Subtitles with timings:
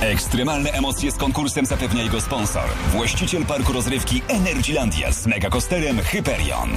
[0.00, 2.64] Ekstremalne emocje z konkursem zapewnia jego sponsor.
[2.92, 6.70] Właściciel parku rozrywki Energylandia z megakosterem Hyperion.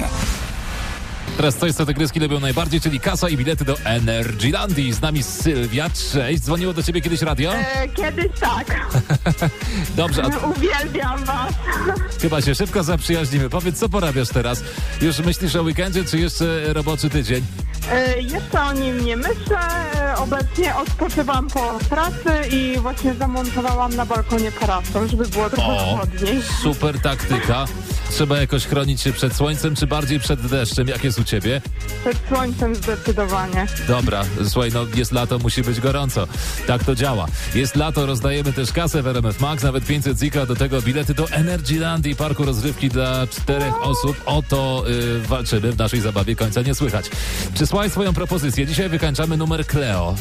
[1.36, 4.92] Teraz coś, co te gryski lubią najbardziej, czyli kasa i bilety do Energylandii.
[4.92, 6.42] Z nami Sylwia, cześć.
[6.42, 7.54] Dzwoniło do ciebie kiedyś radio?
[7.54, 8.88] E, kiedyś tak.
[9.96, 11.54] Dobrze, a Uwielbiam was.
[12.22, 13.50] chyba się szybko zaprzyjaźnimy.
[13.50, 14.62] Powiedz, co porabiasz teraz?
[15.02, 17.44] Już myślisz o weekendzie, czy jeszcze roboczy tydzień?
[17.92, 19.58] E, jeszcze o nim nie myślę.
[19.94, 25.96] E, Obecnie odpoczywam po pracy i właśnie zamontowałam na balkonie parasol, żeby było trochę O,
[25.96, 26.42] chłodniej.
[26.62, 27.64] super taktyka.
[28.10, 30.88] Trzeba jakoś chronić się przed słońcem, czy bardziej przed deszczem?
[30.88, 31.60] Jak jest u ciebie?
[32.00, 33.66] Przed słońcem zdecydowanie.
[33.88, 36.26] Dobra, słuchaj, no jest lato, musi być gorąco.
[36.66, 37.26] Tak to działa.
[37.54, 41.28] Jest lato, rozdajemy też kasę w RMF Max, nawet 500 zika, do tego bilety do
[41.30, 44.22] Energyland i parku rozrywki dla czterech osób.
[44.26, 47.10] O to y, walczymy w naszej zabawie, końca nie słychać.
[47.54, 48.66] Przysłałeś swoją propozycję.
[48.66, 50.14] Dzisiaj wykańczamy numer Cleo.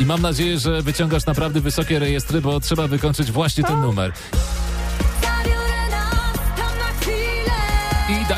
[0.00, 4.12] I mam nadzieję, że wyciągasz naprawdę wysokie rejestry, bo trzeba wykończyć właśnie ten numer.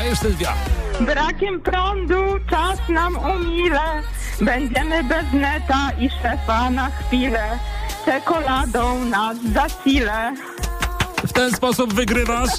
[0.07, 0.53] Dajesz Sylwia.
[0.99, 2.15] Brakiem prądu
[2.49, 4.03] czas nam umile.
[4.41, 7.59] Będziemy bez neta i szefa na chwilę.
[8.05, 10.33] Czekoladą nas zasile.
[11.27, 12.49] W ten sposób wygrywasz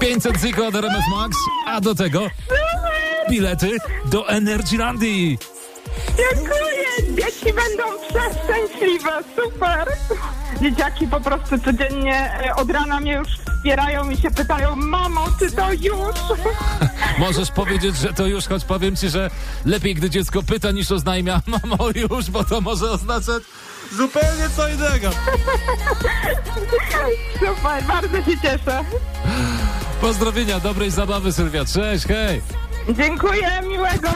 [0.00, 2.30] 500 ziko od RMF Max, a do tego
[3.30, 5.38] bilety do Energylandii.
[6.16, 7.14] Dziękuję!
[7.16, 9.88] Dzieci będą przeszczęśliwe, super!
[10.60, 15.52] Dzieciaki po prostu codziennie e, od rana mnie już wspierają i się pytają, mamo, czy
[15.52, 16.16] to już?
[17.18, 19.30] Możesz powiedzieć, że to już, choć powiem ci, że
[19.64, 23.42] lepiej, gdy dziecko pyta, niż oznajmia mamo już, bo to może oznaczać
[23.92, 25.10] zupełnie co innego.
[27.38, 28.84] Super, bardzo się cieszę.
[30.00, 32.42] Pozdrowienia, dobrej zabawy Sylwia, cześć, hej.
[32.88, 34.10] Dziękuję, miłego!